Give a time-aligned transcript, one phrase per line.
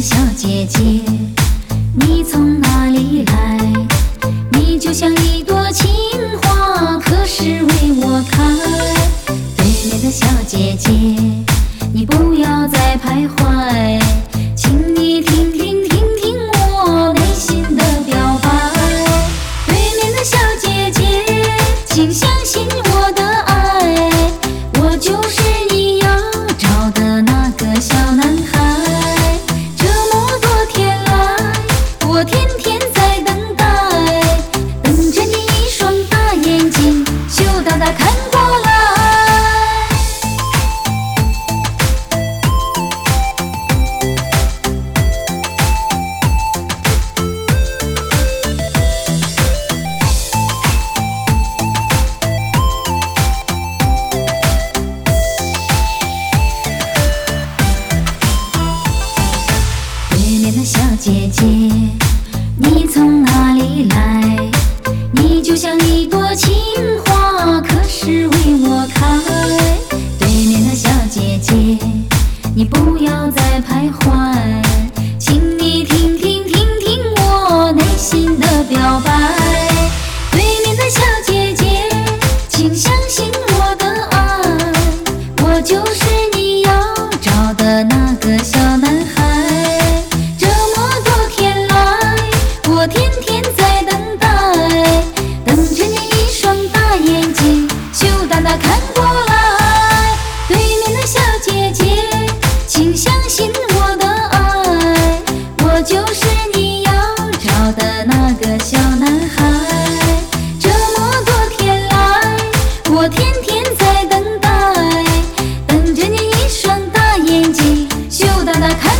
[0.00, 0.80] 小姐姐，
[1.98, 3.58] 你从哪里来？
[4.52, 5.90] 你就像一朵情
[6.42, 8.44] 花，可是为我开。
[9.56, 10.88] 对面的小姐姐，
[11.92, 14.00] 你不要再徘徊，
[14.54, 18.48] 请你听听听听我内心的表白。
[19.66, 21.02] 对面的小姐姐，
[21.86, 24.10] 请相信我的爱，
[24.80, 26.08] 我就是你要
[26.56, 28.57] 找的那个小男孩。
[61.08, 61.46] 姐姐，
[62.58, 64.36] 你从哪里来？
[65.10, 66.54] 你就像一朵情
[67.06, 69.18] 花，可是为我开。
[70.18, 71.54] 对面的小姐姐，
[72.54, 74.36] 你不要再徘徊，
[75.18, 79.10] 请你听听听听我内心的表白。
[80.32, 81.88] 对面的小姐姐，
[82.50, 84.42] 请相信我的爱，
[85.42, 86.70] 我就是你要
[87.18, 89.17] 找的那个小男孩。
[113.08, 114.48] 天天在等待
[115.66, 118.97] 等着你一双大眼睛羞答答看